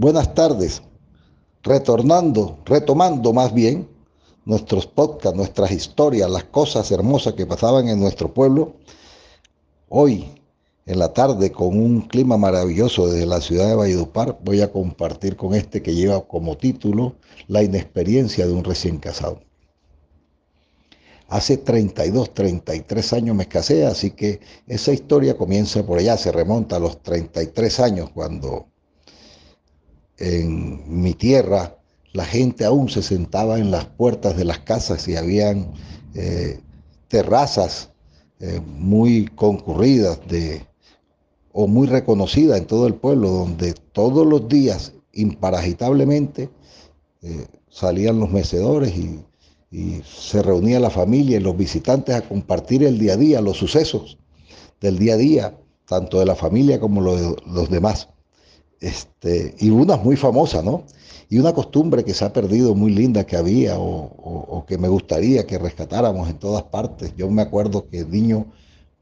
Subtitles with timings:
[0.00, 0.80] Buenas tardes.
[1.64, 3.88] Retornando, retomando más bien
[4.44, 8.76] nuestros podcasts, nuestras historias, las cosas hermosas que pasaban en nuestro pueblo.
[9.88, 10.26] Hoy,
[10.86, 15.34] en la tarde, con un clima maravilloso desde la ciudad de Valledupar, voy a compartir
[15.34, 17.16] con este que lleva como título
[17.48, 19.40] La inexperiencia de un recién casado.
[21.26, 24.38] Hace 32, 33 años me casé, así que
[24.68, 28.68] esa historia comienza por allá, se remonta a los 33 años, cuando
[30.18, 31.78] en mi tierra
[32.12, 35.72] la gente aún se sentaba en las puertas de las casas y habían
[36.14, 36.60] eh,
[37.08, 37.90] terrazas
[38.40, 40.20] eh, muy concurridas
[41.52, 46.50] o muy reconocidas en todo el pueblo, donde todos los días, imparagitablemente,
[47.22, 49.24] eh, salían los mecedores y,
[50.02, 54.16] se reunía la familia y los visitantes a compartir el día a día, los sucesos
[54.80, 58.08] del día a día, tanto de la familia como los demás.
[58.80, 60.84] Este, y una muy famosa, ¿no?
[61.28, 65.46] Y una costumbre que se ha perdido muy linda que había o, que me gustaría
[65.46, 67.14] que rescatáramos en todas partes.
[67.16, 68.46] Yo me acuerdo que niño,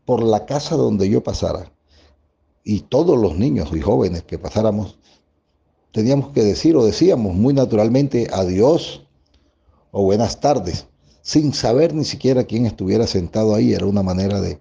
[0.04, 1.72] por la casa donde yo pasara,
[2.64, 4.98] y todos los niños y jóvenes que pasáramos,
[5.92, 9.06] teníamos que decir o decíamos muy naturalmente adiós
[9.92, 10.86] o buenas tardes,
[11.22, 13.72] sin saber ni siquiera quién estuviera sentado ahí.
[13.72, 14.60] Era una manera de,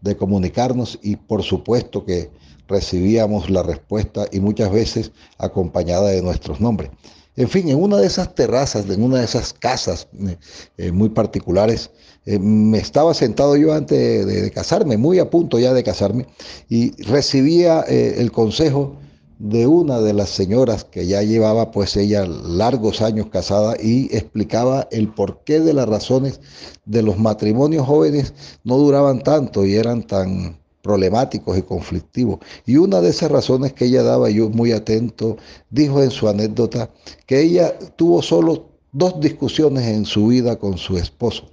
[0.00, 2.30] de comunicarnos y por supuesto que
[2.68, 6.90] recibíamos la respuesta y muchas veces acompañada de nuestros nombres.
[7.36, 10.36] En fin, en una de esas terrazas, en una de esas casas eh,
[10.78, 11.90] eh, muy particulares,
[12.26, 16.26] eh, me estaba sentado yo antes de, casarme, muy a punto ya de casarme,
[16.68, 18.96] y recibía el consejo
[19.38, 24.86] de una de las señoras que ya llevaba pues ella largos años casada y explicaba
[24.92, 26.40] el porqué de las razones
[26.84, 32.40] de los matrimonios jóvenes no duraban tanto y eran tan problemáticos y conflictivos.
[32.66, 35.38] Y una de esas razones que ella daba, yo muy atento,
[35.70, 36.90] dijo en su anécdota
[37.26, 41.50] que ella tuvo solo dos discusiones en su vida con su esposo.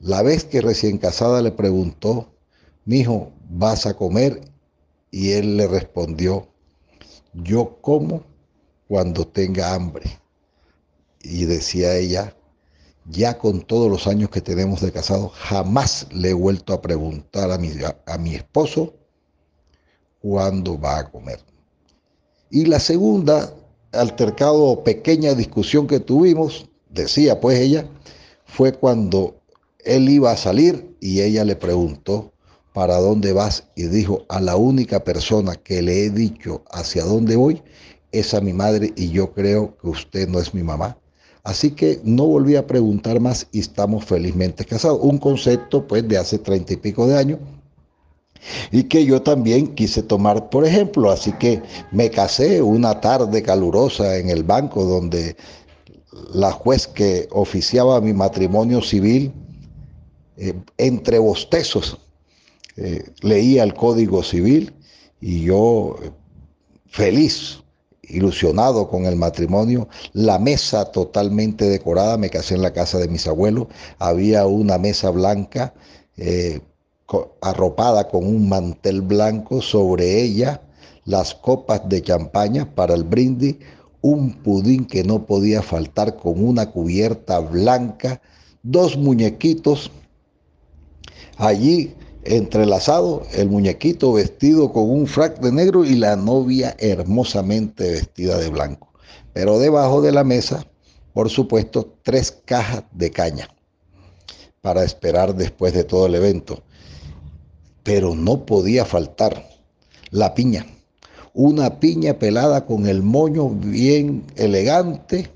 [0.00, 2.32] La vez que recién casada le preguntó,
[2.86, 4.40] mi hijo, ¿vas a comer?
[5.10, 6.48] Y él le respondió,
[7.34, 8.24] yo como
[8.88, 10.04] cuando tenga hambre.
[11.20, 12.34] Y decía ella,
[13.06, 17.50] ya con todos los años que tenemos de casado, jamás le he vuelto a preguntar
[17.50, 17.70] a mi,
[18.06, 18.94] a, mi esposo
[20.20, 21.40] cuándo va a comer.
[22.50, 23.52] Y la segunda,
[23.92, 27.86] altercado o pequeña discusión que tuvimos, decía pues ella,
[28.44, 29.40] fue cuando
[29.84, 32.32] él iba a salir y ella le preguntó,
[32.72, 33.64] ¿para dónde vas?
[33.74, 37.62] Y dijo, a la única persona que le he dicho hacia dónde voy
[38.12, 40.98] es a mi madre y yo creo que usted no es mi mamá.
[41.44, 45.00] Así que no volví a preguntar más y estamos felizmente casados.
[45.02, 47.40] Un concepto pues de hace treinta y pico de años
[48.70, 51.10] y que yo también quise tomar por ejemplo.
[51.10, 55.36] Así que me casé una tarde calurosa en el banco donde
[56.32, 59.32] la juez que oficiaba mi matrimonio civil,
[60.36, 61.98] eh, entre bostezos,
[62.76, 64.72] eh, leía el código civil
[65.20, 66.10] y yo eh,
[66.86, 67.61] feliz
[68.02, 73.26] ilusionado con el matrimonio, la mesa totalmente decorada, me casé en la casa de mis
[73.26, 73.68] abuelos,
[73.98, 75.72] había una mesa blanca
[76.16, 76.60] eh,
[77.40, 80.62] arropada con un mantel blanco, sobre ella
[81.04, 83.56] las copas de champaña para el brindis,
[84.00, 88.20] un pudín que no podía faltar con una cubierta blanca,
[88.62, 89.90] dos muñequitos.
[91.36, 98.38] Allí entrelazado, el muñequito vestido con un frac de negro y la novia hermosamente vestida
[98.38, 98.92] de blanco.
[99.32, 100.66] Pero debajo de la mesa,
[101.12, 103.48] por supuesto, tres cajas de caña
[104.60, 106.62] para esperar después de todo el evento.
[107.82, 109.48] Pero no podía faltar
[110.10, 110.66] la piña.
[111.34, 115.30] Una piña pelada con el moño bien elegante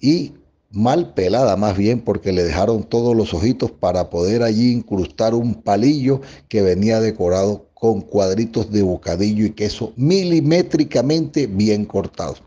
[0.00, 0.32] y
[0.72, 5.54] mal pelada más bien porque le dejaron todos los ojitos para poder allí incrustar un
[5.54, 12.42] palillo que venía decorado con cuadritos de bocadillo y queso milimétricamente bien cortados.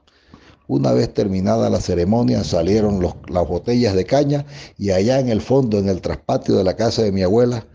[0.68, 4.46] Una vez terminada la ceremonia salieron las botellas de caña
[4.80, 7.68] y allá en el fondo, en el traspatio de la casa de mi abuela,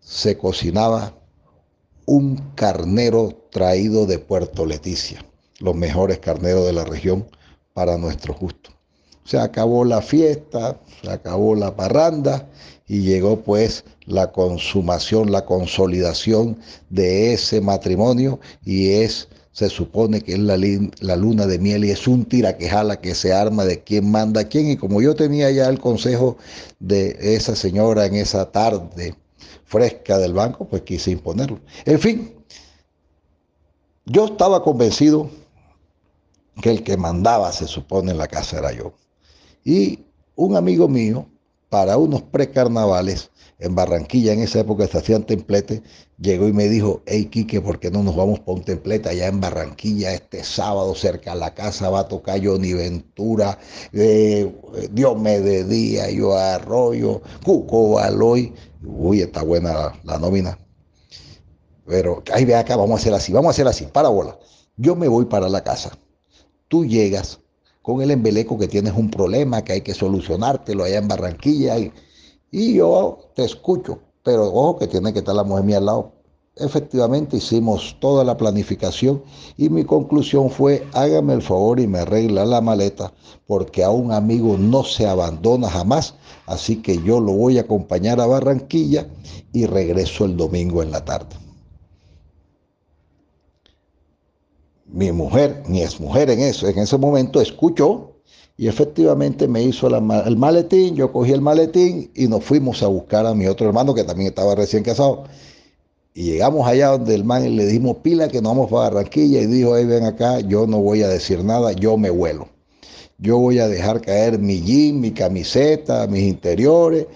[0.00, 1.14] se cocinaba
[2.06, 5.24] un carnero traído de Puerto Leticia,
[5.60, 7.26] los mejores carneros de la región
[7.72, 8.74] para nuestro gusto
[9.24, 12.48] se acabó la fiesta, se acabó la parranda
[12.86, 16.58] y llegó pues la consumación, la consolidación
[16.90, 20.58] de ese matrimonio y es, se supone que es la,
[21.00, 24.48] la luna de miel y es un tiraquejala que se arma de quién manda a
[24.48, 26.36] quién y como yo tenía ya el consejo
[26.80, 29.14] de esa señora en esa tarde
[29.64, 31.60] fresca del banco, pues quise imponerlo.
[31.84, 32.34] En fin,
[34.04, 35.30] yo estaba convencido
[36.60, 38.92] que el que mandaba, se supone, en la casa era yo.
[39.64, 40.00] Y
[40.36, 41.26] un amigo mío,
[41.70, 45.80] para unos precarnavales, en Barranquilla, en esa época se hacían templetes,
[46.18, 49.28] llegó y me dijo, hey Quique, ¿por qué no nos vamos para un templete allá
[49.28, 51.88] en Barranquilla este sábado cerca a la casa?
[51.90, 53.58] Va a tocar Johnny Ventura,
[53.92, 54.54] eh,
[54.92, 58.52] Dios me de día, yo arroyo, Cuco Baloy.
[58.84, 60.58] Uy, está buena la, la nómina.
[61.86, 64.38] Pero ahí ve acá, vamos a hacer así, vamos a hacer así, para bola.
[64.76, 65.96] Yo me voy para la casa.
[66.68, 67.40] Tú llegas
[67.84, 71.78] con el embeleco que tienes un problema, que hay que solucionártelo allá en Barranquilla.
[71.78, 71.92] Y,
[72.50, 76.12] y yo te escucho, pero ojo que tiene que estar la mujer mía al lado.
[76.56, 79.22] Efectivamente hicimos toda la planificación
[79.58, 83.12] y mi conclusión fue, hágame el favor y me arregla la maleta,
[83.46, 86.14] porque a un amigo no se abandona jamás,
[86.46, 89.06] así que yo lo voy a acompañar a Barranquilla
[89.52, 91.43] y regreso el domingo en la tarde.
[94.86, 98.14] Mi mujer, mi exmujer en eso, en ese momento escuchó
[98.56, 103.26] y efectivamente me hizo el maletín, yo cogí el maletín y nos fuimos a buscar
[103.26, 105.24] a mi otro hermano que también estaba recién casado.
[106.12, 109.46] Y llegamos allá donde el man le dimos pila que nos vamos para Barranquilla y
[109.46, 112.48] dijo, ahí ven acá, yo no voy a decir nada, yo me vuelo.
[113.18, 117.06] Yo voy a dejar caer mi jean, mi camiseta, mis interiores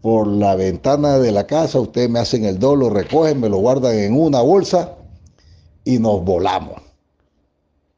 [0.00, 3.58] por la ventana de la casa, ustedes me hacen el do, lo recogen, me lo
[3.58, 4.96] guardan en una bolsa
[5.84, 6.89] y nos volamos.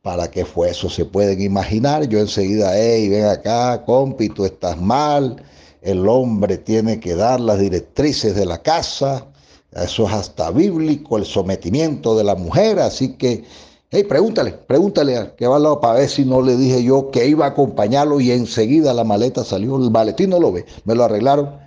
[0.03, 0.91] ¿Para qué fue eso?
[0.91, 2.09] Se pueden imaginar.
[2.09, 5.41] Yo enseguida, hey, ven acá, compi, tú estás mal.
[5.81, 9.27] El hombre tiene que dar las directrices de la casa.
[9.73, 12.81] Eso es hasta bíblico, el sometimiento de la mujer.
[12.81, 13.45] Así que,
[13.91, 17.13] hey, pregúntale, pregúntale al que va al lado para ver si no le dije yo
[17.13, 19.77] que iba a acompañarlo y enseguida la maleta salió.
[19.77, 20.67] El maletín no lo ve.
[20.85, 21.61] Me lo arreglaron.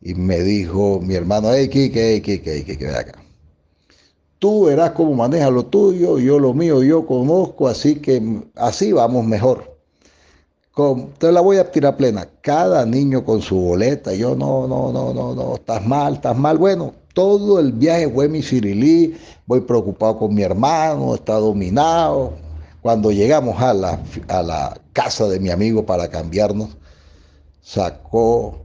[0.00, 3.23] Y me dijo mi hermano, hey, Kike, hey, Kike, hey, Kike, ven acá
[4.44, 9.24] tú verás cómo maneja lo tuyo, yo lo mío, yo conozco, así que así vamos
[9.24, 9.74] mejor.
[11.16, 12.28] te la voy a tirar plena.
[12.42, 14.12] Cada niño con su boleta.
[14.12, 16.58] Yo no, no, no, no, no, estás mal, estás mal.
[16.58, 19.16] Bueno, todo el viaje fue mi cirilí.
[19.46, 22.34] Voy preocupado con mi hermano, está dominado.
[22.82, 23.98] Cuando llegamos a la,
[24.28, 26.76] a la casa de mi amigo para cambiarnos,
[27.62, 28.58] sacó,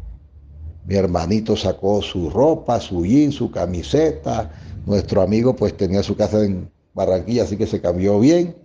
[0.85, 4.51] mi hermanito sacó su ropa, su jean, su camiseta,
[4.89, 8.55] nuestro amigo pues tenía su casa en Barranquilla, así que se cambió bien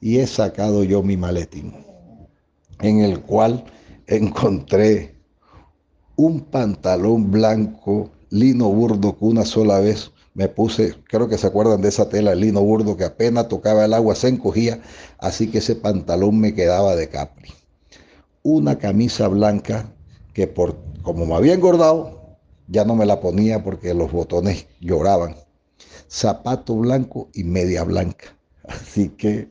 [0.00, 1.74] y he sacado yo mi maletín,
[2.80, 3.64] en el cual
[4.06, 5.16] encontré
[6.14, 11.82] un pantalón blanco, lino burdo, que una sola vez me puse, creo que se acuerdan
[11.82, 14.80] de esa tela, lino burdo, que apenas tocaba el agua se encogía,
[15.18, 17.50] así que ese pantalón me quedaba de capri.
[18.44, 19.92] Una camisa blanca
[20.32, 22.38] que por como me había engordado,
[22.68, 25.34] ya no me la ponía porque los botones lloraban
[26.12, 28.36] zapato blanco y media blanca.
[28.64, 29.48] Así que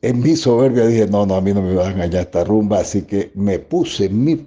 [0.00, 2.80] en mi soberbia dije, no, no, a mí no me va a engañar esta rumba,
[2.80, 4.46] así que me puse mi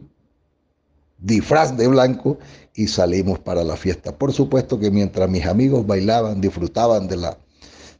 [1.17, 2.37] disfraz de blanco
[2.75, 4.15] y salimos para la fiesta.
[4.15, 7.39] Por supuesto que mientras mis amigos bailaban, disfrutaban de la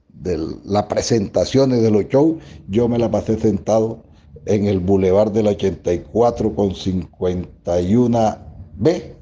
[0.10, 2.36] de las presentaciones de los shows,
[2.68, 4.04] yo me la pasé sentado
[4.46, 9.17] en el Boulevard del 84 con 51B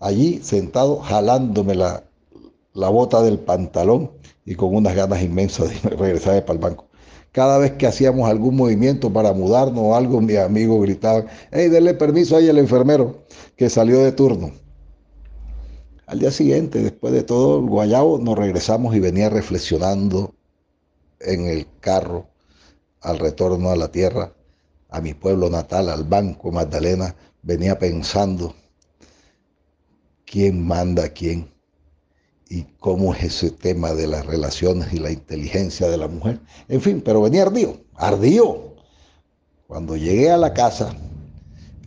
[0.00, 2.04] allí sentado jalándome la,
[2.74, 4.10] la bota del pantalón
[4.44, 6.86] y con unas ganas inmensas de regresar para el banco.
[7.32, 11.92] Cada vez que hacíamos algún movimiento para mudarnos o algo, mis amigos gritaban, hey, denle
[11.94, 13.24] permiso ahí al enfermero
[13.56, 14.52] que salió de turno.
[16.06, 20.34] Al día siguiente, después de todo el guayabo, nos regresamos y venía reflexionando
[21.20, 22.28] en el carro
[23.00, 24.32] al retorno a la tierra,
[24.88, 28.54] a mi pueblo natal, al banco Magdalena, venía pensando
[30.26, 31.48] quién manda a quién
[32.48, 36.40] y cómo es ese tema de las relaciones y la inteligencia de la mujer.
[36.68, 38.74] En fin, pero venía ardido, ardió.
[39.66, 40.94] Cuando llegué a la casa,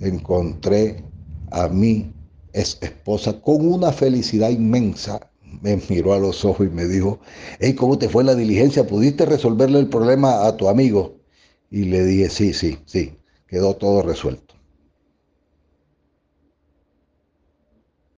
[0.01, 1.03] encontré
[1.51, 2.13] a mi
[2.53, 5.31] esposa con una felicidad inmensa.
[5.61, 7.19] Me miró a los ojos y me dijo,
[7.59, 8.85] hey, ¿cómo te fue la diligencia?
[8.85, 11.15] ¿Pudiste resolverle el problema a tu amigo?
[11.71, 13.17] Y le dije, sí, sí, sí,
[13.47, 14.55] quedó todo resuelto.